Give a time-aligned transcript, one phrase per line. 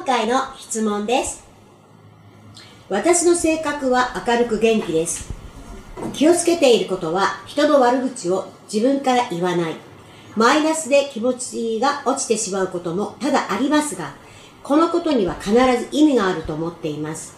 [0.00, 1.44] 今回の質問です。
[2.88, 5.30] 私の性格は明るく元気です。
[6.14, 9.74] 気をつけていることは人の悪口を自分から言わない。
[10.36, 14.14] マイナスで気持ちが落ちてしまうことも多々ありますが、
[14.62, 17.36] このことには必ず意味があると思っています。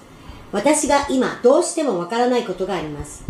[0.53, 3.25] 私が今どうしてもわからないことがあります。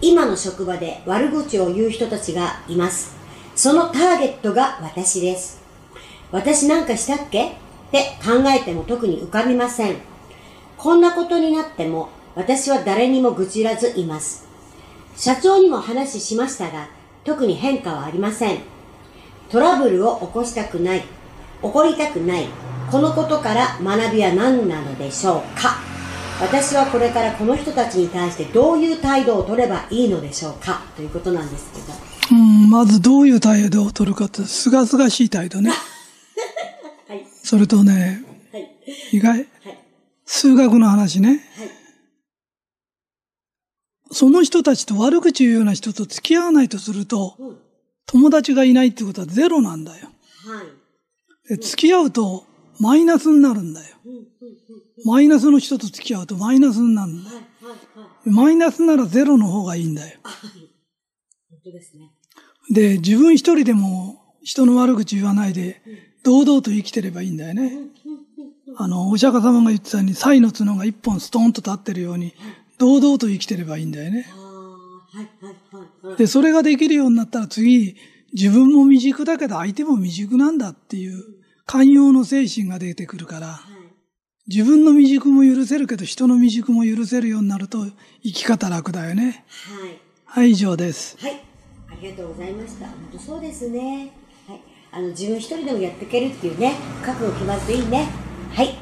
[0.00, 3.16] 今の職場で悪口を言う人たちがいます。
[3.56, 5.60] そのターゲットが私です。
[6.30, 7.56] 私なんかしたっけ？
[7.88, 9.96] って考えても特に浮かびません。
[10.76, 14.46] こんなことになっても私は誰にも愚痴らずいます。
[15.16, 16.88] 社長にも話しましたが、
[17.24, 18.58] 特に変化はありません。
[19.50, 21.06] トラブルを起こしたくない、起
[21.60, 22.46] こりたくない、
[22.90, 25.78] このことから学びは何なのでしょうか
[26.40, 31.92] 私はこれからこの人たちに対してどういう態度を取ればいいのでしょうかということなんですけど。
[32.30, 35.72] うん、まずどういう態度を取るかって、すがすがしい態度ね。
[37.56, 37.58] はい。
[37.58, 39.16] それとね、はい。
[39.16, 39.48] 意外、はい。
[40.24, 41.28] 数学の話ね。
[41.28, 41.38] はい。
[44.10, 47.58] その人たちと悪口言うような人と付き合わないとすると、うん。
[48.06, 50.08] 友達がいないってことはゼロなんだよ。
[50.46, 51.56] はい。
[51.56, 52.44] で付き合うと
[52.80, 53.96] マイナスになるんだよ。
[54.04, 54.12] うん。
[54.12, 54.20] うん。
[54.20, 54.22] うん。
[55.04, 57.36] マイナスの人と付き合うとマイナスになるんだよ。
[58.24, 60.18] マイナスならゼロの方がいいんだよ。
[62.70, 65.82] で自分一人でも人の悪口言わないで、
[66.28, 67.72] 堂々と生きてればいいんだよね。
[68.76, 72.34] あの、お釈迦様が言ってたように、才の角が一本ストーンと立ってるように、
[72.76, 74.26] 堂々と生きてればいいんだよね。
[76.18, 77.96] で、それができるようになったら次、
[78.34, 81.24] 自分も未熟だけど相手も未熟なんだっていう、
[81.64, 83.78] 寛容の精神が出てくるから、はい。
[84.48, 87.86] 自分の未熟も許せるけど人の未熟も許せるようになると
[88.22, 89.44] 生き方楽だよね。
[89.46, 90.00] はい。
[90.24, 91.16] はい、以上です。
[91.20, 91.42] はい。
[91.90, 92.86] ありがとうございました。
[92.86, 94.12] 本当そうですね。
[94.90, 98.08] あの、自分一人でもやっていけるっていうね、覚悟決まるといいね。
[98.54, 98.74] はい。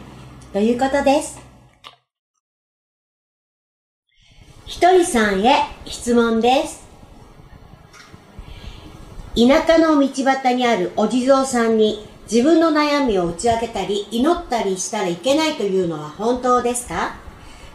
[0.53, 1.41] ということです。
[4.67, 6.87] ひとりさんへ質問です。
[9.35, 17.17] 田舎の道端にあるお地蔵さんに自分の悩みを打ち明けたり祈ったりしたらいけないというのは本当ですか？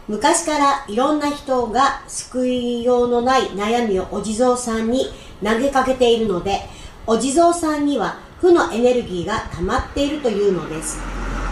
[0.08, 5.06] 昔からいろんな人が救いようのない悩みをお地蔵さんに
[5.44, 6.62] 投げかけているので、
[7.06, 10.98] お地蔵さんには負のエネルギーが溜まっているというのです。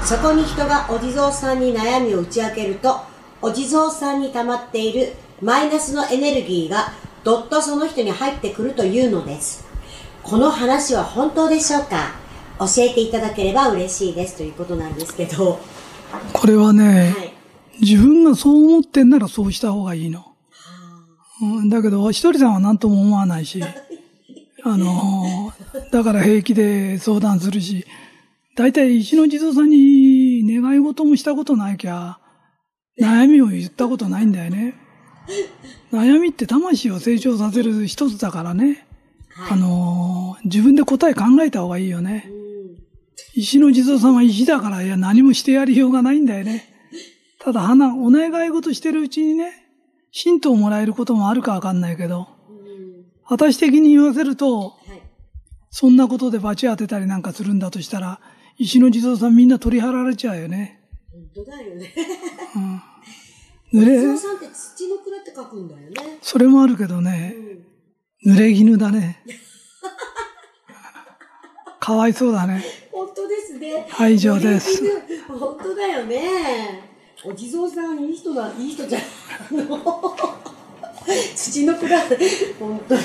[0.05, 3.01] そこに人がお地蔵さんに悩みを打ち明けると、
[3.41, 6.93] お地蔵さんに溜まっているマイナスのエネルギーが
[7.23, 9.65] どっとその人に入ってくるというのです。
[10.25, 12.15] この話は本当でしょうか？
[12.59, 15.61] 教えていただければ嬉しいですということなんですけど。
[16.33, 17.33] これはね、はい。
[17.81, 20.27] 自分がそう思ってんならそうした方がいいの。
[21.41, 23.63] うん、だけど、ひとりさんは何とも思わないし、
[24.65, 25.53] あの、
[25.91, 27.87] だから平気で相談するし、
[28.57, 32.19] 大体石の地蔵さんに願い事もしたことないきゃ、
[33.01, 34.75] 悩みを言ったことないんだよね。
[35.93, 38.87] 悩みって魂を成長させる一つだからね。
[39.31, 39.53] はい。
[39.53, 42.31] あの、自分で答え考えた方がいいよねう。
[42.31, 42.41] ん
[43.35, 46.65] 石の地蔵さんは石だから、いや、何もしてやりようがないんだよね。
[47.39, 49.53] ただ、花、お願い事してるうちにね、
[50.11, 52.40] ヒントをもらえることもあるかわかんないけど、うん
[53.31, 55.03] 私的に言わせると、はい。
[55.71, 58.21] そんなことで罰当てたりなんかするんだとしたら、
[58.59, 60.81] 石の地蔵さんみんな取り払われちゃうよね。
[61.13, 61.95] 本当だよね。
[63.73, 66.19] 濡れ地蔵、さんって土の蔵って書くんだよね。
[66.21, 67.37] それもあるけどね、
[68.27, 69.23] 濡れ衣だね。
[71.79, 72.65] かわいそうだね。
[72.91, 73.87] 本当ですね。
[73.89, 74.83] はい以上です
[75.29, 76.91] 本当だよね。
[77.25, 79.03] お地蔵さんいい人だ、いい人じゃん。
[81.35, 81.99] 土の蔵、
[82.59, 83.03] 本当に。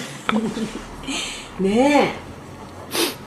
[1.59, 2.13] ね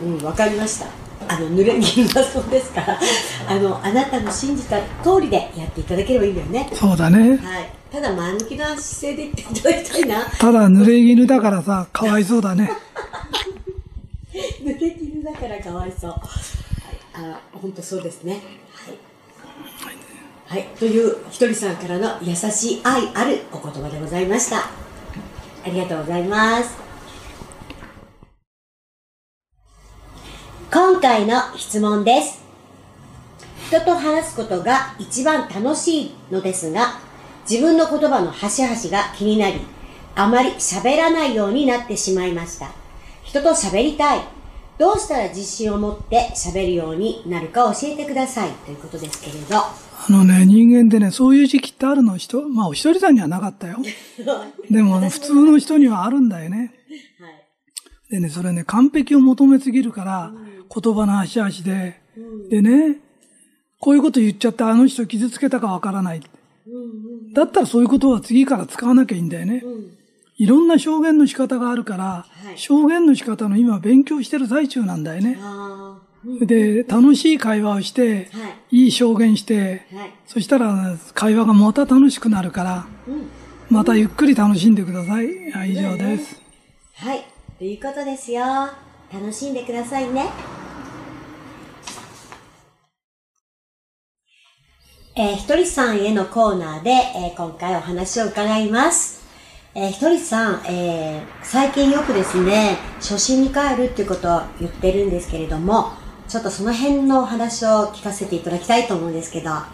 [0.02, 0.04] え。
[0.04, 0.86] うん、わかりました。
[1.26, 2.98] あの、濡れ衣だそうですから、
[3.48, 6.70] あの、あなたの信じた通りでやっていただければいいんだよね。
[6.74, 7.36] そうだね。
[7.36, 7.72] はい。
[7.90, 10.24] ただ前向きな姿勢で言っていただきたいな。
[10.24, 12.70] ただ濡れ衣だからさ、かわいそうだね。
[14.62, 16.10] 濡れ衣だからかわいそう。
[16.10, 16.20] はい。
[17.14, 18.32] あ、本当そうですね。
[18.72, 19.07] はい。
[20.48, 20.64] はい。
[20.78, 24.60] という、ひとりさんからの優しい愛あるお言葉でございました。
[24.60, 24.70] あ
[25.66, 26.74] りがとうございます。
[30.72, 32.42] 今回の質問です。
[33.66, 36.98] 人と話すことが一番楽しいのですが、
[37.46, 39.60] 自分の言葉の端々が気になり、
[40.14, 42.70] あまり喋らないようになってしまいました。
[43.22, 44.20] 人と喋りたい。
[44.78, 48.50] どうしたら自信を持って喋るようになるか教えてください。
[48.64, 49.87] ということですけれど。
[50.08, 53.76] あのね、人間ってね、そういう時期ってあるの人、まあ、お一人さんにはなかったよ。
[54.70, 56.74] でも、普通の人にはあるんだよね。
[57.20, 58.12] はい。
[58.12, 60.32] でね、それね、完璧を求めすぎるから、
[60.74, 62.00] 言葉の端々で、
[62.48, 62.96] でね、
[63.80, 66.20] こういうこと言っちゃってあの人傷つけたかわからない。
[67.34, 69.62] だったらそういうことは次から使わなきゃいいんだよね。
[70.36, 75.38] いろんな証言の仕方があるから、はい証言の仕方の今勉強してる最中なんだよね。
[75.40, 78.38] あで、楽しい会話をして、あ。
[78.38, 78.76] はい。
[78.84, 80.12] いい証言して、はい。
[80.26, 83.28] そしたら会話がまた楽しくなるから、うん。
[83.70, 85.50] またゆっくり楽しんでください。
[85.52, 86.40] はい以上です。
[86.94, 87.24] はい。
[87.58, 88.42] ということですよ。
[89.12, 90.26] 楽しんでくださいね。
[95.14, 99.22] えーひとりさんへのコーナーで、えー今回お話を伺います。
[99.74, 105.92] えーひとりさん、えー最近よくですね、初心に帰るっていうことを言ってるんですけれども、
[106.28, 109.48] ちょっとその辺のお話を聞かせていただきたいと思うんですけど。
[109.48, 109.68] は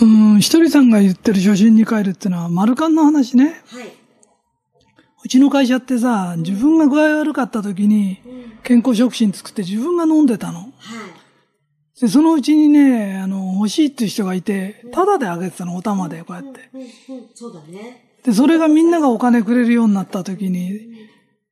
[0.00, 3.62] うん、ひとりさんが言ってる初心に帰るってのは、マルカンの話ね。
[3.82, 4.06] い。
[5.24, 8.20] うちの会社ってさ、自分が具合悪かった時に、
[8.62, 10.60] 健康食品作って自分が飲んでたの。
[10.60, 10.70] はい。
[12.00, 16.70] で、そのうちにね、あの、欲しいっていう人がいて、タダであげてたの、お玉で、こうやって。
[17.34, 18.18] そうだね。
[18.22, 21.08] で、それがみんながお金くれるようになった時に、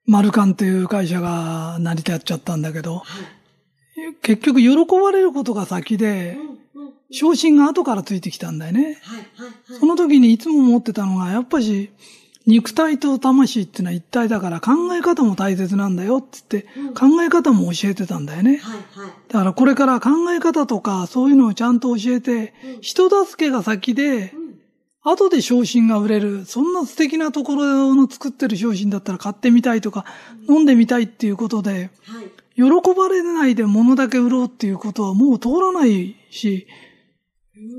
[0.07, 3.03] マルカンという会社が成り立っちゃったんだけど、
[4.23, 6.39] 結局喜ばれることが先で。
[7.11, 8.99] 昇進が後からついてきたんだよね。
[9.79, 11.91] その時にいつも思ってたのが、やっぱし、
[12.47, 18.61] 肉体と魂っていうのは一体だから考え方も大切なんだよって言って、考え方も教えてたんだよね。
[19.29, 24.35] だからこれから考え方とかそういうのをちゃんと教えて、人助けが先で、
[25.03, 30.05] 後で昇進が売れる、そんな素敵なところの作ってる昇進だったら買ってみたいとか、
[30.49, 32.31] 飲んでみたいっていうことで、はい。
[32.57, 32.63] 喜
[32.97, 36.67] ばれないで物だけ売ろうっていうことはもう通らないし、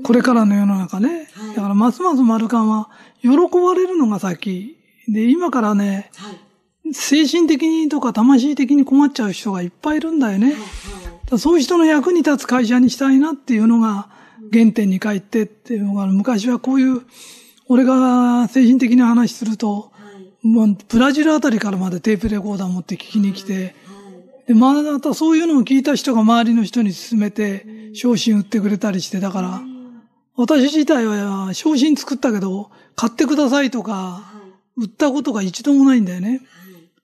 [0.04, 1.28] これからの世の中ね。
[1.34, 2.90] はいだからますますマルカンは
[3.22, 4.76] 喜ばれるのが先。
[5.08, 6.94] で、今からね、はい。
[6.94, 10.54] 精神的にとか魂的に困っちゃう人がいっぱいいるんだよね。
[11.38, 14.08] そういう人の役に立つ会社にしたいなっていうのが
[14.52, 17.02] 原点に帰ってっていうのが、昔はこういう、
[17.68, 20.10] 俺が精神的な話すると、は
[20.44, 20.46] い。
[20.46, 23.74] もうブラジルあたりからまでテープレコーダー持って聞きに来て、はい。
[24.46, 29.60] で、またそういうのを聞いた人が周りの人に勧めて、商品売ってくれたりして、だから、
[30.36, 34.22] 私自体は商品作ったけど、買ってくださいとか、
[34.76, 36.42] 売ったことが一度もないんだよね。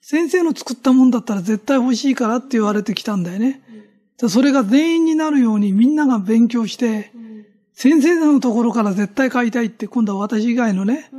[0.01, 3.63] 先生の作ったもんだったら絶対欲しいからって言われてきたんだよね。
[4.29, 7.13] それが全員になるようにみんなが勉強して、
[7.73, 11.11] 先生のところから絶対買いたいって今度は私以外のね、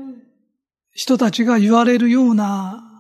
[0.92, 2.93] 人たちが言われるような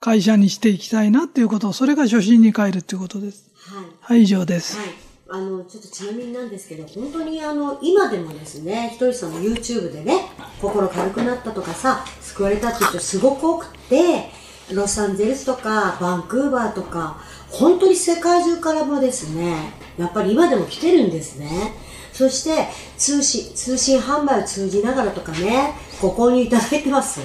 [0.00, 3.50] 会社にしていきたいなっていうことを、それが初心に帰るっていうことです。
[3.56, 3.86] はい。
[4.00, 4.76] はい、以上です。
[4.76, 4.86] はい。
[5.30, 10.30] あの、ちょっとちなみになんですけど、本当にあの、今でもですね、ひとりさんの YouTube でね、
[10.62, 14.30] 心軽くなったとかさ、救われたっていう人すごく多くって、
[14.72, 17.20] ロサンゼルスとか、バンクーバーとか、
[17.50, 21.74] 本当に世界中からもですね、やっぱり今でも来てるんですね。
[22.12, 27.20] そして、通信、通信販売を通じながらとかね、ご購入いただいてます。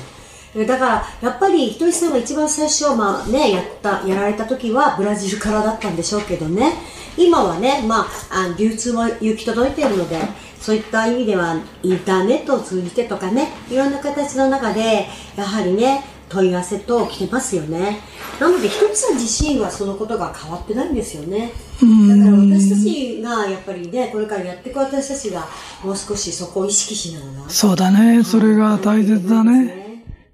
[0.56, 6.74] えだから、やっぱり、ひとりさんが一番最初、まあね、やった、やられた時はブラジルからだったんでしょうけどね、
[7.18, 10.18] 今はね、まあ、流通も行き届いているので、
[10.60, 18.00] そういった意味では、インターネットを通じてとかね、いろんな形の中で、やはりね、問い合わせと来てますよね。
[18.40, 21.52] なので、ひとりさん自身はそのことが変わってないんですよね。
[21.80, 25.48] だから私たちが、やっぱりね、これからやっていく私たちが、
[25.84, 27.50] もう少しそこを意識しながら。
[27.50, 28.24] そうだね。
[28.24, 29.83] それが大切だね。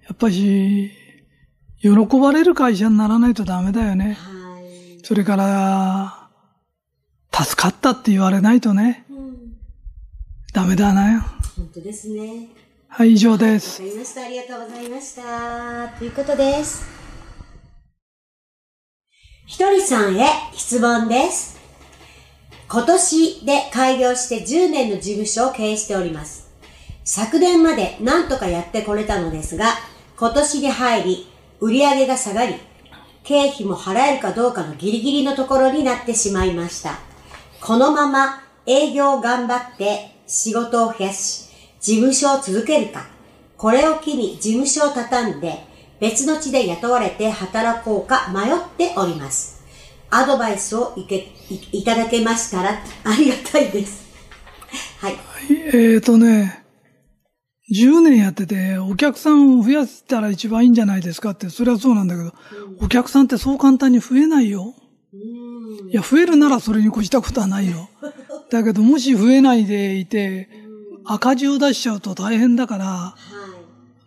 [0.09, 0.13] ね。
[0.13, 0.91] やっぱし、
[1.81, 4.13] 喜ばれる会社にならないとダメだよね。
[4.13, 4.99] はい。
[5.03, 6.29] それから、
[7.31, 9.19] 助かったって言われないとね、うん
[10.53, 11.21] ダメだな。
[11.55, 12.47] 本当ですね。
[12.87, 13.83] はい、以上でわすか。
[13.83, 14.23] りました。
[14.23, 15.87] ありがとうございました。
[15.99, 16.85] ということです。
[19.45, 21.59] ひとりさんへ質問です。
[22.67, 26.49] 今年で開業して10年の事務所を経営しております。
[27.03, 29.75] 昨年まで何とかやってこれたのですが、
[30.19, 31.27] 今年に入り、
[31.61, 32.55] 売り上げが下がり、
[33.23, 36.99] 経費も払えるかどうかのギリギリのところになってしまいました。
[37.61, 41.47] このまま営業を頑張って仕事を増やし、
[41.79, 43.07] 事務所を続けるか、
[43.55, 45.65] これを機に事務所を畳んで
[46.01, 49.63] 別の地で雇われて働こうか迷っております。
[50.09, 51.31] アドバイスをいけ
[51.71, 52.71] いただけましたら
[53.05, 54.09] ありがたいです。
[54.99, 55.15] はい
[55.47, 56.58] えーとね、
[57.71, 62.33] 10年やってて、お客さんを増やしたら一番いいんじゃないですかって、それはそうなんだけど、
[62.81, 64.73] お客さんってそう簡単に増えないよ。
[65.91, 67.89] いや、増えるならそれに越したことはないよ。
[68.49, 70.49] だけど、もし増えないでいて、
[71.05, 73.15] 赤字を出しちゃうと大変だから、は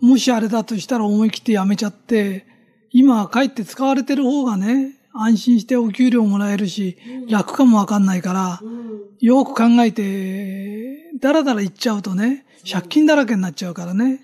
[0.00, 0.04] い。
[0.04, 2.47] もしあれだとしたら思い切ってやめちゃって、
[2.90, 6.97] 今帰って使われてる方がね、安心してお給料もらえるし、
[7.28, 9.00] 楽かもわかんないから、うん。
[9.21, 10.91] よく考えて、
[11.23, 14.19] だらだら言っちゃうとね、借金だらけになっちゃうからね、はい。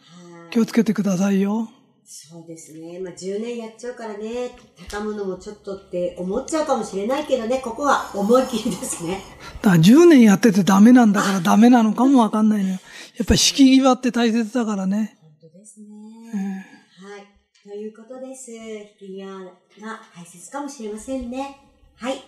[0.51, 1.69] 気をつけてくださいよ。
[2.05, 2.99] そうですね。
[2.99, 9.23] まあ、10年やっちゃうからね、畳むのもちょっとって思っちゃうかもしれないけどね、ここは思い切りですね。
[9.63, 12.73] だから10年やっててダメなんだからダメなのかもわかんないのよ。
[12.73, 12.79] や
[13.23, 15.17] っぱり敷際って大切だからね。
[15.23, 16.67] 本当ですね。
[17.01, 17.27] はい。
[17.63, 18.51] ということです。
[18.51, 19.45] 引き際
[19.81, 21.59] が大切かもしれませんね。
[21.95, 22.25] はい。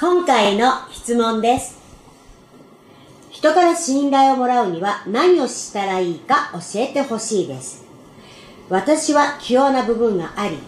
[0.00, 1.81] 今回の質問です。
[3.32, 7.82] 人から信頼をもらうには何をしたらいいか教えてほしいです。
[8.68, 10.58] 私は器用な部分があり、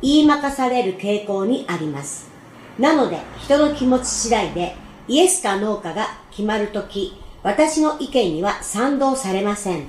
[0.00, 2.30] 言いまかされる傾向にあります。
[2.78, 4.76] なので、人の気持ち次第で、
[5.08, 9.86] イエスかノーかが決まるとき、私の意見には賛同されません。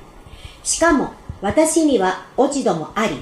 [0.63, 3.15] しかも、私には落ち度もあり、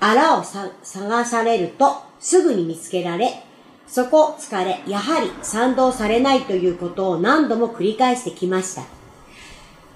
[0.00, 3.44] あらを探されるとすぐに見つけられ、
[3.92, 8.84] そこ疲れ、やはり賛同されないということを何度も繰り返してきました。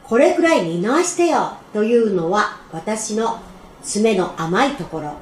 [0.05, 3.41] これくらい見直してよというのは私の
[3.83, 5.15] 爪の甘いところ。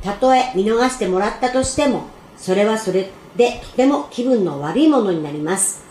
[0.00, 2.04] たとえ見逃してもらったとしても、
[2.36, 5.82] それはそれでとても気分の悪いものになります。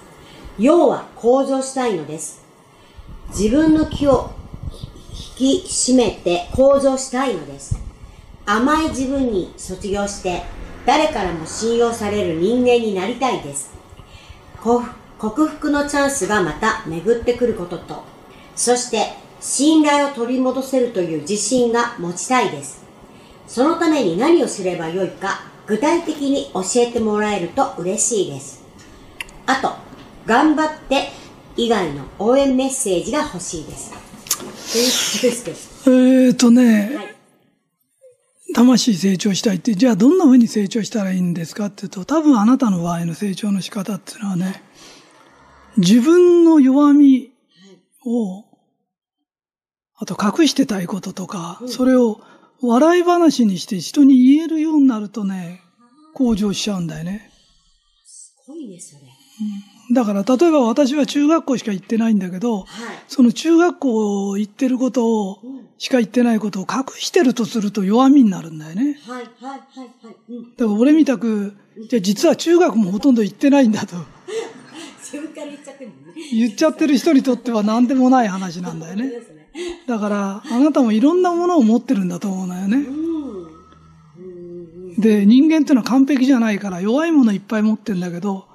[0.57, 2.41] 要は向上したいのです。
[3.37, 4.31] 自分の気を
[5.37, 7.77] 引き締めて向上したいのです。
[8.45, 10.43] 甘い自分に卒業して
[10.87, 13.73] 誰からも信用される人間になりたいです。
[14.63, 14.81] こ
[15.19, 18.05] 克服のチャンスがまた巡ってくることと、
[18.55, 22.85] そして信頼を取り戻せるという自信が持ちたいです。
[23.47, 28.63] そのために何をすればよいか具体的に教えてもらえると嬉しいです。
[29.45, 29.73] あと、
[30.25, 31.09] 頑張って
[31.57, 33.91] 以外の応援メッセージが欲しいです。
[34.71, 34.77] と
[35.27, 35.89] いうことです。
[35.89, 37.16] えーとね、はい。
[38.53, 44.63] 魂成長したいって、じゃあどんな風に成長したらいいんですかって言うと、多分あなたの場合の成長の仕方っていうのはね、
[45.77, 47.31] 自分の弱み
[48.05, 48.45] を、
[49.99, 52.21] あと隠してたいこととか、それを
[52.61, 55.61] 笑い話にして人に言えるようになるとね、
[56.13, 57.31] 向上しちゃうんだよね。
[58.05, 59.01] すごいね、それ。
[59.91, 62.67] だから例えば私は中学校しか行ってないんだけど、はい。
[63.07, 65.39] その中学校行ってることを、
[65.77, 68.99] しか言ってないことを隠してるとすると弱みになるんだよね。
[69.07, 70.15] はい、はい、はい、はい。
[70.29, 70.51] うん。
[70.55, 71.55] だから俺みたく、
[71.89, 73.95] じゃあ実は中学もほとんど行ってないんだと
[74.99, 76.21] 自分から言っちゃってるのね。
[76.33, 79.11] 言っちゃってる人にとっては何でもない話なんだよね。
[79.87, 82.85] だからあなたもいろんなものを持ってるんだと思うんだよね。
[84.97, 88.47] で、人間っていうのは完璧じゃないから弱いものいっぱい持ってるんだけど、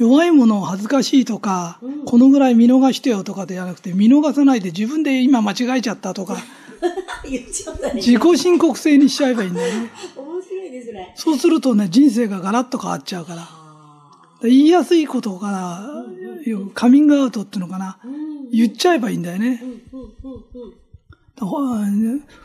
[0.00, 6.38] 弱いものを恥ずかしいとか、このぐらい見逃してよとかではなくて、見逃さないで自分で今間違えちゃったとか、
[7.28, 7.92] 言っちゃったね。
[7.96, 9.90] 自己申告制にしちゃえばいいんだよね。
[10.16, 11.12] 面白いですね。
[11.16, 13.42] そうするとね、人生がガラッと変わっちゃうから。
[13.42, 16.06] あ言いやすいことから、
[16.46, 17.98] 要カミングアウトっていうのかな。
[18.02, 18.50] ーうん。
[18.50, 19.62] 言っちゃえばいいんだよね。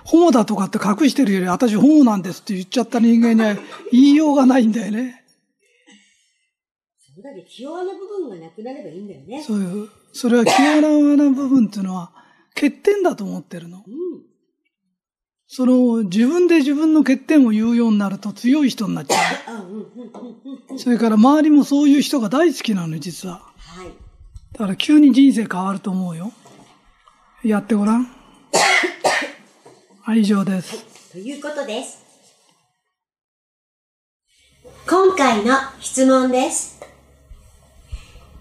[0.03, 3.55] ホモだとかって隠してるより、私ホモなんですって言っちゃった人間には
[3.93, 5.25] 言いようがないんだよね。
[7.25, 7.44] だね。
[7.48, 9.44] 器用な部分がなくなればいいんだよね。
[9.44, 10.51] そういう、それは器
[10.82, 12.12] 用な部分っていうのは
[12.53, 13.84] 欠点だと思ってるの。
[13.86, 14.36] うん。
[15.48, 19.15] その自分で自分の欠点を言うようになると強い人になっちゃ
[19.48, 20.79] あ、う。
[20.79, 23.41] それから周りもそういう人が大好きなの、実は。
[23.58, 23.88] はい。
[24.53, 26.32] だから急に人生変わると思うよ。
[27.44, 28.08] やってごらん。
[30.01, 31.12] はい、以上です。
[31.12, 32.05] ということです。
[34.88, 36.79] 今回の質問です。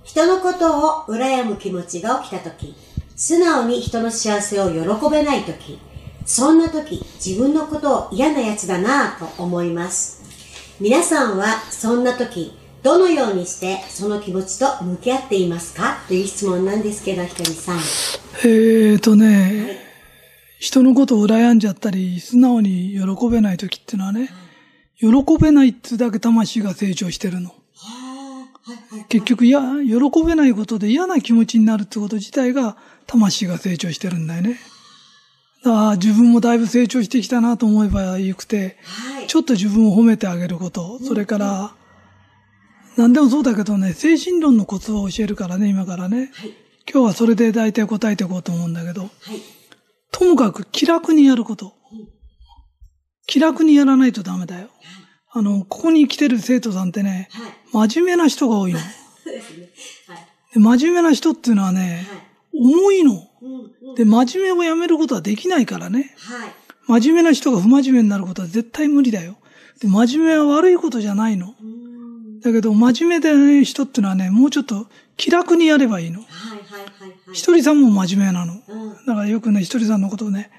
[0.05, 2.75] 人のことを羨む気持ちが起きたとき、
[3.17, 5.81] 素直に人の幸せを喜べないとき、
[6.27, 10.23] そんなとき自分のことを嫌なやつだなぁと思います。
[10.79, 15.97] 皆さんはそんなとき、どのようにしてその気持ちと向き合っていますか？
[16.07, 17.79] という質問なんですけど、ひとりさん。
[17.79, 19.79] えーとね、
[20.59, 24.29] 人のことを羨んじゃったり、素直に喜べない時っていうのはね、
[25.01, 25.09] 喜
[25.41, 27.55] べないってだけ魂が成長してるの。
[29.09, 34.59] 結局、いや、喜べないことで嫌な気持ちになるってこと自体が魂が成長してるんだよね。
[35.63, 39.27] だから自分もだいぶ成長してきたなと思えばよくて、はい。
[39.27, 41.75] ちょっと自分を褒めてあげること、それから、
[42.97, 46.31] 何でもそうだけどね、精神論のコツを教えるからね、今からね。
[46.35, 46.55] はい。
[46.91, 49.11] 今日はそれで大体答えていこうと思うんだけど、はい。
[50.11, 51.75] ともかく気楽にやること。
[53.27, 54.69] 気楽にやらないとダメだよ。
[55.37, 57.29] あの、ここに来てる生徒さんってね、
[57.73, 57.89] はい。
[57.89, 58.79] 真面目な人が多いの。
[59.25, 59.69] そうですね。
[60.07, 60.19] はい。
[60.55, 62.21] で真面目な人っていうのはね、はい。
[62.55, 63.29] 重いの。
[63.43, 63.89] うん。
[63.91, 63.95] うん。
[63.97, 66.15] で、真面目をやめることはできないからね。
[66.19, 67.01] はい。
[67.03, 69.37] 真面目な人が不真面目になることは絶対無理だよ。
[69.81, 71.57] で、真面目は悪いことじゃないの。
[71.61, 72.39] うん。
[72.41, 74.87] だけど、真面目でない人っていうのはね、もうちょっと
[75.17, 76.21] 気楽にやればいいの。
[76.21, 77.35] はいはいはいはい。
[77.35, 78.63] ひとりさんも真面目なの。
[78.69, 79.07] うん。
[79.07, 80.53] だからよくね、ひとりさんのことをね、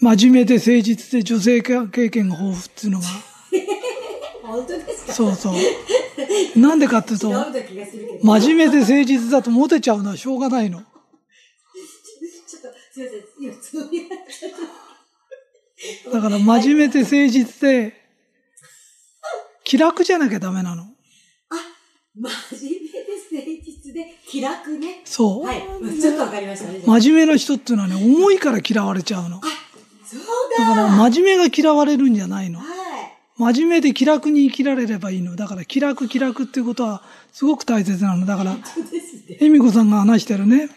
[0.00, 3.06] 真面目で誠実で女性経験が豊富っていうのが、
[4.48, 5.12] 本当ですか？
[5.12, 6.58] そうそう。
[6.58, 7.30] なんでかっていうと。
[7.30, 10.80] 真面目で誠実だとモテちゃうのはしょうがないの。
[10.80, 10.86] ちょっ
[12.62, 13.24] と、すいません。
[13.40, 14.52] 今、つぶやいちゃっ
[16.10, 16.10] た。
[16.10, 17.94] だから真面目で誠実で、
[19.64, 20.84] 気楽じゃなきゃダメなの。
[22.16, 22.22] 真
[22.68, 25.02] 面目で誠実で気楽ね。
[25.04, 25.44] そう。
[25.44, 25.62] はい。
[26.00, 26.80] ちょっとわかりましたね。
[26.84, 29.40] 真面目な人っていうのはね、重いから嫌われちゃうの。
[29.40, 30.20] そう
[30.58, 30.74] だだ。
[30.74, 32.58] から真面目が嫌われるんじゃないの。
[32.58, 32.77] はい。
[33.38, 35.36] 真面目で気楽に生きられればいいの。
[35.36, 37.02] だから気楽気楽っていうことは
[37.32, 38.26] すごく大切なの。
[38.26, 38.56] だから。
[39.40, 40.68] 恵美子さんが話してるね、はい。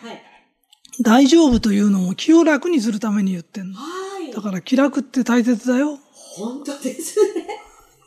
[1.02, 3.78] 大丈夫というのも気を楽にするために言ってんの。
[3.80, 4.42] はいだ。
[4.42, 5.98] から気楽って大切だよ。
[6.14, 7.48] 本当ですね。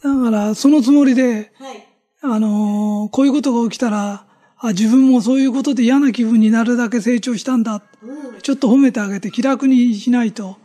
[0.03, 1.89] だからそのつもりで、はい。
[2.23, 4.27] あのーこういうことが起きたら、
[4.59, 7.83] あ、自分もそういうことで嫌な気分になるだけ成長したんだ。
[8.03, 8.41] うん。
[8.41, 10.57] ちょっと褒めてあげて気楽にしないと、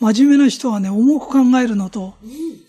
[0.00, 2.26] 真面目な人はね、重く考えるのと、う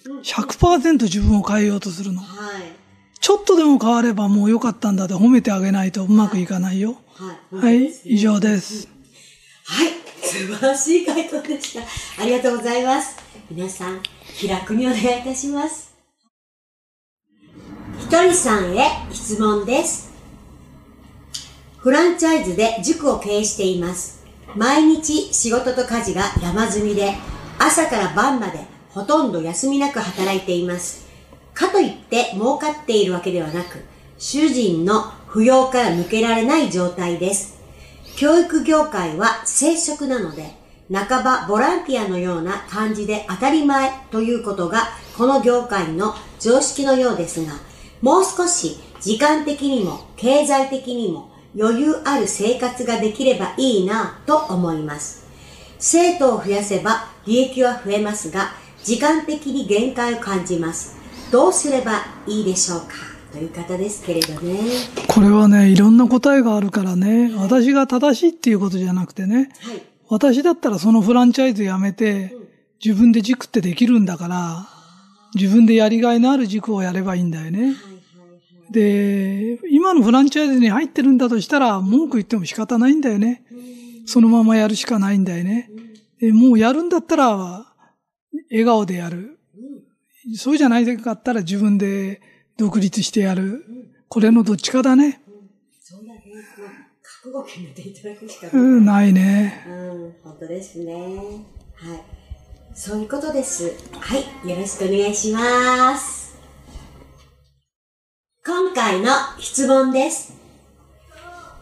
[0.09, 0.15] ん。
[0.17, 0.21] うん。
[0.21, 2.21] 100%自分を変えようとするの。
[2.21, 2.85] はい。
[3.19, 6.97] ちょっとでも変わればもう良かったんだって褒めてあげないとうまくいかないよ。
[7.15, 7.55] はい。
[7.55, 8.87] はい、以上です。
[9.65, 9.89] はい。
[10.21, 12.21] 素晴らしい回答でした。
[12.21, 13.17] ありがとうございます。
[13.49, 14.01] 皆さん、
[14.37, 15.95] 気楽にお願いいたします。
[17.99, 20.13] ひとりさんへ質問です。
[21.77, 24.14] フランチャイズで塾を経営しています。
[24.55, 27.13] 毎日仕事と家事が山積みで、
[27.59, 31.05] 朝から晩までほとんど休みなく働いています。
[31.53, 33.83] かといって儲かっているわけではなく、
[34.17, 37.59] 主人の扶養から抜けられない状態です。
[38.15, 40.53] 教育業界は正職なので、
[40.89, 44.87] 半ばボランティアのような感じで当たり前ということが
[45.17, 47.53] この業界の常識のようですが、
[48.01, 55.25] もう少し時間的にも経済的にも余裕ある生活ができればいいなと思います。
[55.79, 58.51] 生徒を増やせば利益は増えますが、
[58.83, 60.95] 時間的に限界を感じます。
[61.31, 62.87] どうすればいいでしょうか？
[63.31, 64.59] という方ですけれどね。
[65.07, 69.81] これはね、いろんな答えがあるからね、私が正しいっていうことじゃなくてね、はい。
[70.07, 72.35] 私だったらそのフランチャイズやめて、
[72.83, 74.67] 自分で塾ってできるんだから、
[75.33, 77.59] 自分でやりがいのある塾をやればいいんだよね。
[77.59, 77.94] はいはい
[78.71, 83.43] で、今のフランチャイズに入ってるんだとしたら、文句言っても仕方ないんだよね。
[84.05, 85.69] そのままやるしかないんだよね。
[86.19, 87.65] でもうやるんだったら、
[88.49, 89.39] 笑顔でやる。
[90.35, 92.21] そうじゃないかったら自分で
[92.57, 93.63] 独立してやる。
[94.07, 95.21] これのどっちかだね。
[95.81, 96.23] そうだね。
[97.03, 98.63] 覚悟決めていただくしかうない。
[98.81, 99.65] ん、ないね。
[99.67, 100.93] うん、本当ですね。
[100.93, 102.01] はい。
[102.73, 103.71] そういうことです。
[103.99, 104.49] はい。
[104.49, 106.24] よろしくお願いします。
[108.75, 109.09] 回の
[109.39, 110.33] 質問です。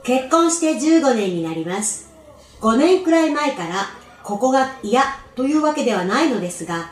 [0.03, 2.09] 結婚して15年になります。
[2.59, 3.85] 5年くらい前から、
[4.23, 5.03] ここが嫌
[5.35, 6.89] というわけではないのですが、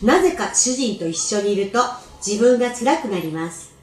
[0.00, 1.80] なぜか主人と一緒にいると
[2.24, 3.74] 自分が辛くなります。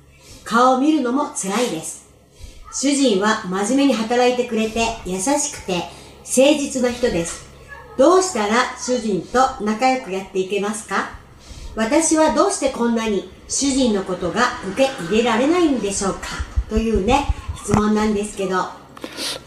[0.45, 2.09] 顔を見るのも辛いです。
[2.73, 7.51] 主人は真面目に働いてくれて優しくて誠実な人です。
[7.97, 11.19] どうしたら主人と仲良くやっていけますか？
[11.75, 16.21] 私はどうしてこんなに主人のことが受け入れられないんでしょうか？
[16.69, 18.63] というね、質問なんですけど。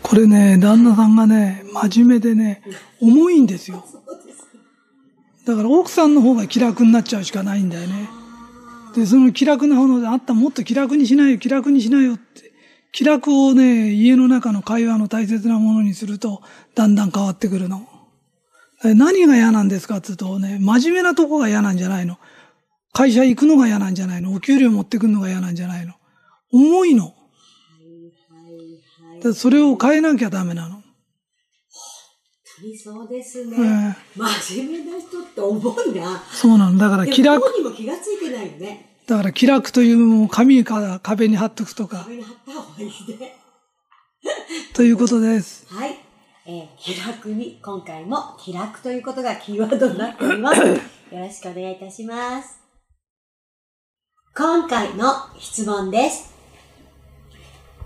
[0.03, 2.63] これね、旦那さんがね、真面目でね、
[3.01, 3.83] 重いんですよ。
[5.47, 8.11] だから奥さんの方が気楽になっちゃうしかないんだよね。
[8.95, 12.53] で、その気楽な方ので、あったもっと気楽にしないよ、気楽にしないよって。
[12.93, 16.43] 気楽をね、家の中の会話の大切なものにすると、
[16.75, 17.89] だんだん変わってくるの。
[18.83, 22.19] 何が嫌なんですかって言うとね、真面目なとこが嫌なんじゃないの。
[22.95, 24.33] 会社行くのが嫌なんじゃないの？
[24.33, 25.93] お給料持ってくるのが嫌なんじゃないの？
[26.53, 27.13] 重いの。
[29.23, 30.83] でそれを変えなきゃダメなの。
[32.83, 33.57] そうですね。
[33.59, 36.23] え真面目な人って重いな。
[36.33, 36.79] そうなの。
[36.79, 38.97] だから気楽、本にも気がついてないよね。
[39.07, 43.35] だから気楽というもう紙から壁に貼っとくとか、壁に貼った方がいいね。
[44.73, 45.67] ということです。
[45.69, 45.99] はい。
[46.47, 50.61] えー気楽に、今回も気楽ということがキーワードになっております。
[50.63, 50.77] よ
[51.13, 52.64] ろしくお願いいたします。
[54.37, 56.35] 今回の質問です。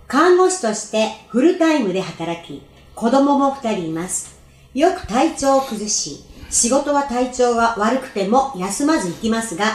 [0.06, 2.62] 看護師としてフルタイムで働き、
[2.94, 4.40] 子供も二人います。
[4.72, 9.66] よく体調を崩し、仕事は体調が悪くても休まず行きますが、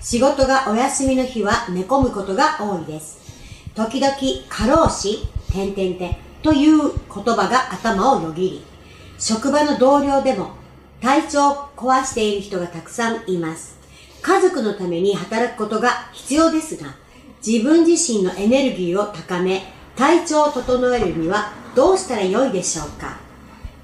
[0.00, 3.18] 仕事がお休みの日は寝込むことが多いです。
[3.74, 4.16] 時々、
[4.48, 5.18] 過労死、
[5.52, 6.78] 点々点という
[7.14, 8.64] 言葉が頭をよぎり、
[9.18, 10.52] 職場の同僚でも
[11.02, 13.81] 体調を壊している人がたくさんいます。
[14.22, 16.94] 家族のために働くことが必要ですが、
[17.44, 19.62] 自分自身のエネルギーを高め、
[19.96, 23.18] 体調を整えるにはどうしたらよいでしょうか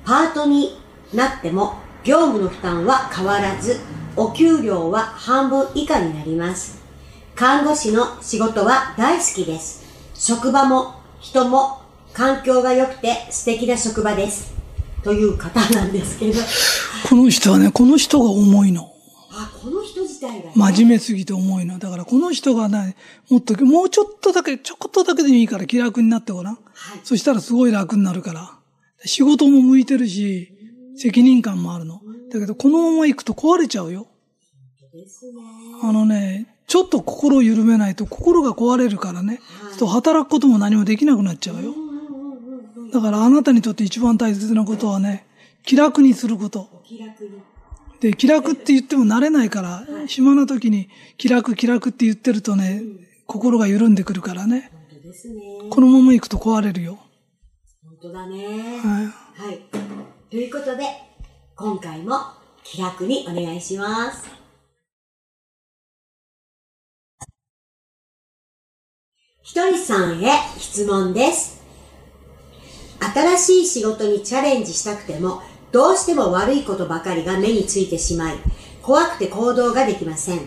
[0.05, 0.81] パートに
[1.13, 1.75] なっても
[2.05, 3.81] 業務の負担は変わらず、
[4.17, 6.81] お給料は半分以下になります。
[7.35, 9.85] 看護師の仕事は大好きです。
[10.15, 14.55] 職場も人も環境が良くて素敵な職場です。
[15.03, 16.41] という方なんですけど、
[17.09, 18.88] この人はね、この人が重いの。
[19.39, 21.79] あ、この人自体が、ね、真面目すぎて重いの。
[21.79, 22.97] だからこの人がね、
[23.31, 26.55] もっと、もうちょっとだけ、ちょこっとだけでもいいから気楽になってごらん。
[26.55, 26.61] は
[26.97, 27.01] い。
[27.05, 28.59] そしたらすごい楽になるから。
[29.05, 30.53] 仕事も向いてるし、
[30.97, 32.01] 責任感もあるの。
[32.31, 34.07] だけどこのまま行くと壊れちゃうよ。
[34.93, 35.41] ですね。
[35.83, 39.41] あのね、ちょっと心を緩めないと心が壊れるからね。
[39.61, 41.73] はいと働くことも何もできなくなっちゃうよ。
[42.93, 45.25] だからあなたにとって一番大切なことはね、
[45.63, 46.69] 気楽にすること。
[46.73, 47.31] お気楽に。
[48.01, 52.83] で、気楽って言っても慣れないから、暇な時に気楽気楽って言ってるとね、
[53.27, 54.71] 心が緩んでくるからね。
[54.91, 55.35] 本当ですね。
[55.71, 56.99] このまま行くと壊れるよ。
[57.83, 58.47] 本当だね。
[58.79, 59.49] はい。
[59.49, 59.61] はい。
[60.31, 60.85] ということで、
[61.57, 62.19] 今回も
[62.63, 64.29] 気楽にお願いします。
[69.43, 71.63] ひとりさんへ質問です。
[73.01, 78.37] 新しい仕事にチャレンジしたくても、どうしても悪いことばかりが目についてしまい、
[78.83, 80.41] 怖くて行動ができません。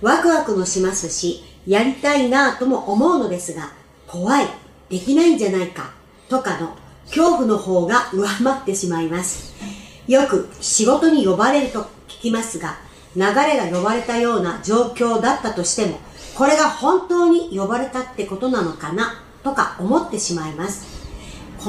[0.00, 3.72] ワクワクもしますし、やりたいなぁとも思うのですが、
[4.06, 4.46] 怖い、
[4.88, 5.92] できないんじゃないか、
[6.28, 9.54] とかの恐怖の方が上回ってしまいます。
[10.06, 12.78] よく仕事に呼ばれると聞きますが、
[13.14, 16.00] 流れが呼ばれたような状況だったとしても、
[16.34, 20.97] これが本当に呼ばれたってことなのかな、とか思ってしまいます。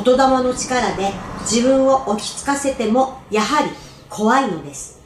[0.04, 3.72] 言霊の力で自分を落ち着かせても、やはり
[4.10, 5.00] 怖いのです。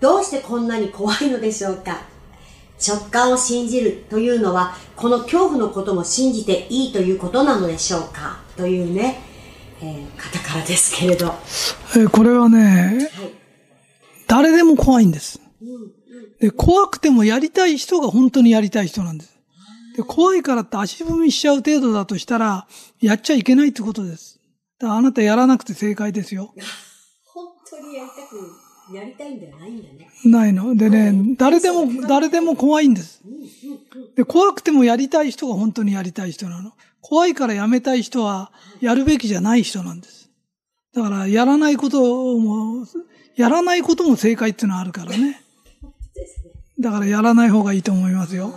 [0.00, 2.02] どうしてこんなに怖いのでしょうか
[2.86, 9.20] 直感を信じるというのは、この恐怖のことも信じていいということなのでしょうかというね、
[9.80, 11.26] えー方からですけれど。
[11.28, 11.38] は
[11.96, 13.34] えーこれはね、い。
[14.26, 15.40] 誰でも怖いんです。
[15.62, 15.92] うん、うん。
[16.40, 19.36] で、怖くてもやりたい人が本当にやりたい人なんです。
[19.96, 22.66] で、怖いからって足踏みしちゃう程度だとしたら、
[23.00, 24.35] やっちゃいけないってことです。
[24.82, 26.52] あなたやらなくて正解ですよ。
[27.24, 30.10] 本当にやりたく、やりたいんじゃないんだね。
[30.24, 30.74] ないの。
[30.74, 33.22] でね、誰でも、誰でも怖いんです。
[34.16, 36.72] で、怖くてもやりたい人が本当にやりたい人なの。
[37.00, 40.30] 怖いからやめたい人は、やるべきじゃない人なんです。
[40.94, 42.86] だから、やらないことも、
[43.36, 45.42] やらないことも正解っていうのはあるからね。
[46.78, 48.52] だから、やらない方がいいと思いますよ。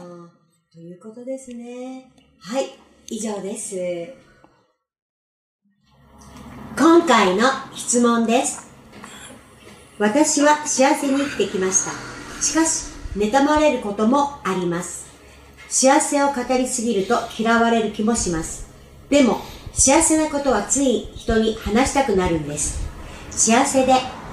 [0.72, 2.12] ということですね。
[2.40, 2.66] はい、
[3.10, 4.29] 以上です。
[6.80, 7.44] 今回の
[7.76, 8.72] 質問です。
[9.98, 11.92] 私は幸せに生きてきました。
[12.42, 15.06] しかし、妬まれることもあります。
[15.68, 18.70] 幸せを語りすぎると嫌われる気もします。
[19.10, 19.42] でも、
[19.74, 22.80] 幸せなことはつい人に話したくなるんです。
[23.30, 23.92] 幸せで、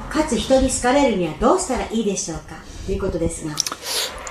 [0.08, 2.54] かつ人に好かれるにはどうしたらいいでしょうか？
[2.86, 3.56] ということですが。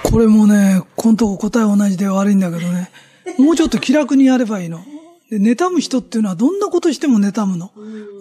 [0.10, 2.92] これもね、このとこ答え同じで悪いんだけどね、
[3.38, 4.80] もうちょっと気楽にやればいいの。
[5.30, 7.72] で、妬む人っていうのはどんなことしても妬むの。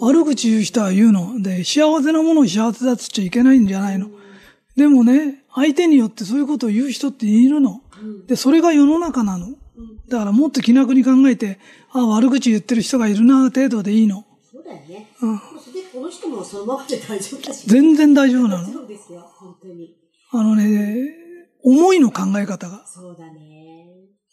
[0.00, 1.40] 悪口言う人は言うの。
[1.42, 4.08] で、幸せなものを幸せだっつっちゃいけないんじゃないの。
[4.76, 7.80] でもね、相手によってそういうことを言う人っているの。
[8.26, 9.48] で、それが世の中なの。
[10.08, 11.58] だからもっと気楽に考えて、
[11.92, 14.24] あ悪口言ってる人がいるな、程度でいいの。
[14.50, 15.10] そうだよね。
[15.20, 15.38] うん。
[15.38, 17.68] この人もそのままで大丈夫だし。
[17.68, 18.72] 全然大丈夫なの。
[18.72, 19.94] そうですよ、本当に。
[20.32, 20.96] あのね、
[21.62, 22.84] 思いの考え方が。
[22.86, 23.86] そうだね。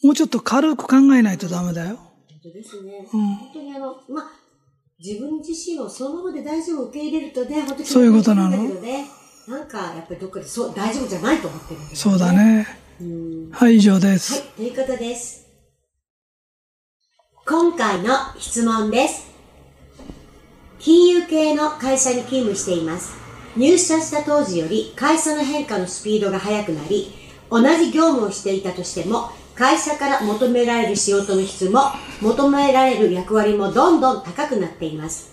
[0.04, 2.00] もうちょっと軽く考えないとダメだよ。
[2.44, 3.08] 本当ですね。
[3.14, 4.32] うん本当にあの、まあ、
[5.00, 8.58] 自分自身をそのままで大丈夫受け入れるとね、本当にそういうことなの？
[9.48, 11.86] なんかやっぱりどっかでそう大丈夫じゃないと思ってるね。
[11.94, 12.32] そうだ。
[12.32, 12.68] ね。
[13.00, 13.50] うん。
[13.52, 15.48] はい、以上ではいす。、ということです。
[17.46, 19.30] 今回の質問です。
[20.80, 23.14] 金融系の会社に勤務しています。
[23.56, 27.12] 入社した当時より会社の変化のスピードが速くなり、
[27.52, 31.82] 同じ業務をしていたとしても、会社から求められる仕事の質も、
[32.22, 35.32] 求められる役割もどんどん高くなっています。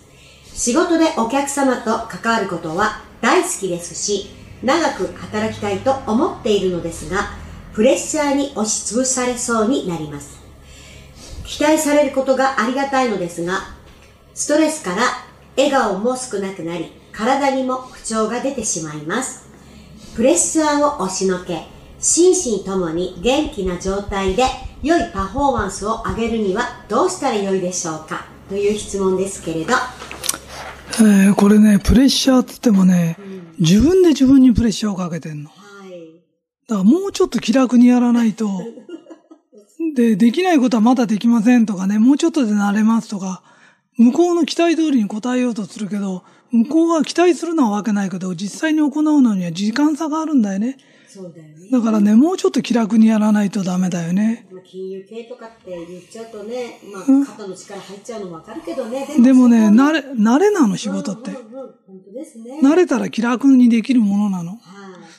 [0.53, 4.29] 仕事でお客様と関わることは大好きですし、
[4.61, 7.31] 長く働きたいと思っているのですが、
[7.73, 10.39] プレッシャーに押しつぶされそうになります。
[11.45, 13.73] 期待されることがありがたいのですが、
[14.33, 15.03] ストレスから
[15.55, 19.47] 笑顔も少なくなり、体にも不調が出てしまいます。
[20.15, 21.67] プレッシャーを押しのけ、
[21.99, 24.43] 心身ともに元気な状態で
[24.81, 29.73] 良いパフォーマンスを上げるにはどうしたらよいでしょうかという質問ですけれど、
[31.01, 33.17] えーこれね、プレッシャーって言ってもね、
[33.59, 35.49] 自分で自分にプレッシャーをかけてんの。
[35.49, 35.55] は
[35.87, 36.21] い。
[36.67, 38.49] だからもうちょっと気楽にやらないと、
[39.95, 43.43] で、できないことはまだできませんとかね、もうちょっとで慣れますとか、
[43.97, 50.77] 向こうの期待通りに応えようとするけど、向こうが期待するのはわけないけど、実際に行うのには時間差があるんだよね。
[51.09, 51.69] そうだよね。
[51.71, 54.47] だからね、もうちょっと気楽にやらないとダメだよね。
[54.51, 59.07] まあ金融系とかって言っちゃうとね、まあ、肩の力入っちゃうのもわかるけどね。
[59.19, 61.31] でもね、慣れ、慣れなの仕事って。
[62.61, 64.51] 慣れたら気楽にできるものなの。
[64.51, 64.59] はい。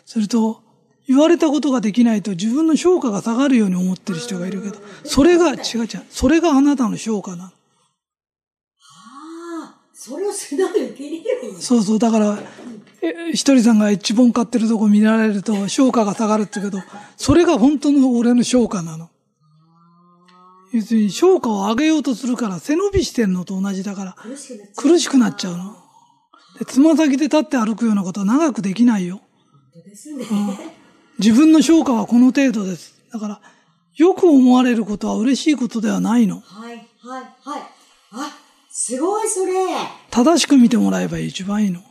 [0.07, 0.63] それと、
[1.09, 7.51] 言われたことができないと自分の評価が下がるように思ってる人がいるけど、それが、違う違う、それがあなたの評価なの。
[10.03, 12.60] それを素直に受け入れればいいんですそうそう、だから、え
[13.33, 16.83] ひとりさんが一本買ってるとこ見られると評価が下がるって言うけど、
[17.17, 19.09] それが本当の俺の評価なの。
[20.73, 24.17] 要するに評価を上げようとするから背伸びしてんのと同じだから、
[24.77, 25.57] 苦しくなっちゃう。
[25.57, 25.77] の。
[26.59, 29.21] で、つま先で立って歩くようなことは長くできないよ。
[29.73, 30.27] 本当ですね。
[31.19, 32.95] 自分の評価はこの程度です。
[33.13, 33.41] だから、
[33.97, 36.41] よく思われることは嬉しいことではないの。
[36.41, 37.63] はい、はい、はい。
[38.13, 38.39] あ、
[38.71, 39.53] すごいそれ。
[40.11, 41.83] 正しく見てもらえば一番いいの。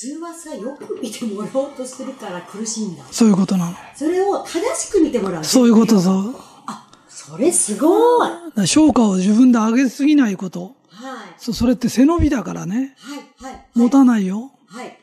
[0.00, 3.04] 普通はさ、よく見てもらおうとするから苦しいんだ。
[3.10, 3.76] そういうことなの。
[3.94, 5.44] それを正しく見てもらう。
[5.44, 6.32] そういうことそう。
[6.32, 8.30] だかあ、それすごい。
[8.66, 10.74] 評価を自分で上げすぎないこと。
[10.88, 11.34] い。
[11.36, 12.96] そそれって背伸びだからね。
[12.98, 13.16] は
[13.50, 13.66] い、はい。
[13.74, 14.52] 持たないよ。
[14.68, 14.98] はい。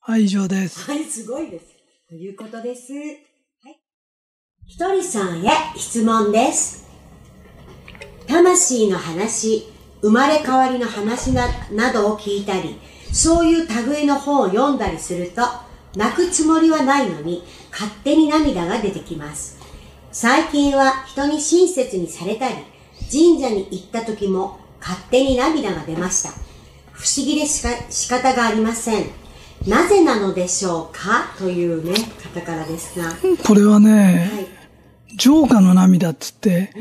[0.00, 0.80] はい、以上です。
[0.82, 1.66] はい、すごいです。
[2.10, 2.92] ということです。
[2.92, 3.80] はい。
[4.66, 6.86] ひとりさんへ質問です。
[8.26, 9.66] 魂の話、
[10.02, 12.78] 生まれ変わりの話ななどを聞いたり、
[13.12, 15.42] そういう類の本を読んだりすると、
[15.94, 19.58] 泣くつもりはないのに、勝手に涙が出てきます。
[20.10, 22.54] 最近は人に親切にされたり、
[23.10, 26.30] 神社に行った時も勝手に涙が出ました。
[26.92, 29.06] 不思議でしか仕方がありません。
[29.66, 31.34] なぜなのでしょうか？
[31.38, 31.94] というね、
[32.34, 33.06] 方からですが。
[33.06, 33.14] は
[33.46, 34.48] これはね、
[35.10, 35.16] い。
[35.16, 36.72] 浄化の涙っつって、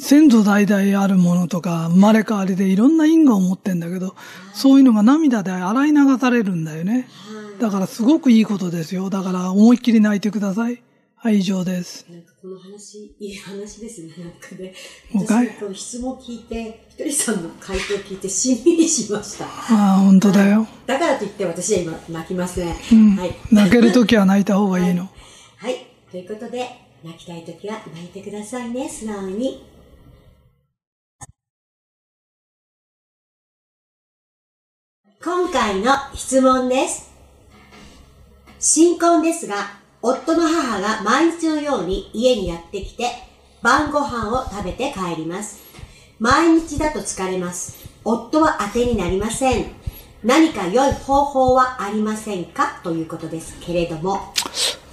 [0.00, 4.14] 先祖代々あるものとか、生まれ変わりでいろんな因果を持ってんだけど、
[4.54, 7.08] そういうのが涙で洗い流されるんだよね。
[7.60, 9.10] だからすごくいいことですよ。
[9.10, 10.82] だから思いっきり泣いてください。
[11.20, 12.06] はい、以上です。
[12.08, 14.12] なんかこの話、いい話ですね。
[14.18, 14.72] なんかね。
[15.12, 19.44] 私この質問聞いて、ひとりさんの回答聞いてしんみりしました。
[19.46, 20.68] ああ、本当だよ。
[20.86, 22.76] だからといって私は今泣きません。
[22.92, 23.34] うんはい。
[23.50, 25.08] 泣けるときは泣いた方がいいの。
[25.56, 25.86] はい。
[26.12, 29.64] ということで、泣きたいときは泣いてくださいね、素直に。
[35.22, 37.10] 今回の質問です。
[38.58, 43.10] 新婚ですが、夫の母が毎日のように家にやってきて、
[43.62, 45.60] 晩ご飯を食べて帰ります。
[46.18, 47.88] 毎日だと疲れます。
[48.04, 49.72] 夫は当てになりません。
[50.24, 52.80] 何か良い方法はありませんか？
[52.82, 54.34] ということですけれども。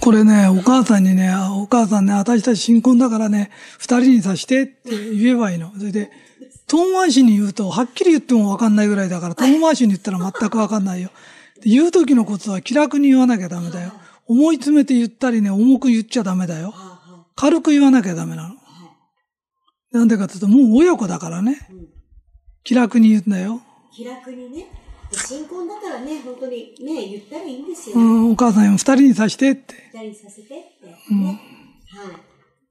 [0.05, 5.71] これね、お母さんにね、あお母さんね、私たち新婚だからね、二人にさしてって言えばいいの。
[5.75, 6.11] それで、
[6.67, 11.09] 遠回しに言うと、はっきり言ってもわかんないぐらいだから、遠回しに言ったら全くわかんないよ。
[11.59, 13.93] で言う時のコツは気楽に言わなきゃダメだよ。
[14.27, 16.75] 思い詰めて言ったりね、重く言っちゃダメだよ。
[17.35, 18.55] 軽く言わなきゃダメなの。
[19.91, 21.67] なんでかっていうと、もう親子だからね。
[22.63, 23.59] 気楽に言うんだよ。
[23.91, 24.84] 気楽にね。
[25.15, 27.95] で新婚だからね、本当にね、言ったらいいんですよ。
[27.95, 29.75] 二、うん、お母さんよ、二人にさしてって。
[29.91, 31.13] 人にさせてって。
[31.13, 31.25] ね。
[31.25, 32.15] はい。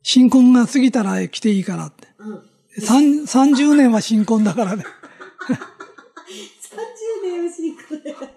[0.02, 2.08] 新婚が過ぎたら来ていいからって。
[2.18, 2.42] うん。
[2.80, 4.84] 三30年は新婚だからね。
[4.84, 5.56] 30
[7.22, 8.30] 年は新婚だから。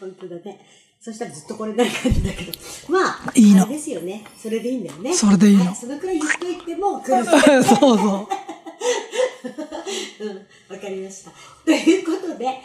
[0.00, 0.60] 本当だね。
[1.00, 2.52] そしたらずっとこれになる感じだけど。
[2.88, 4.24] まあ、いいのですよね。
[4.36, 5.14] それでいいんだよね。
[5.14, 7.00] それでいいのはそのくらい言っといても。
[7.06, 8.47] そうそう。
[10.20, 11.32] うん、わかりました。
[11.64, 12.60] ということで、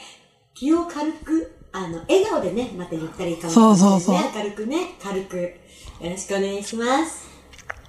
[0.54, 3.90] 気を軽く、あの、笑顔でね、また言ったらいいかもしれないですね。
[3.90, 5.38] そうそうそう明るくね、軽く。
[5.38, 7.28] よろしくお願いします。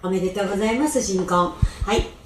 [0.02, 1.36] おめでとうございます、新婚。
[1.36, 2.23] はい。